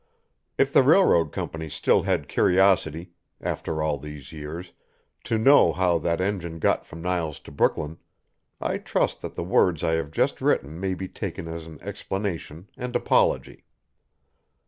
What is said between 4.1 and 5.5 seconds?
years, to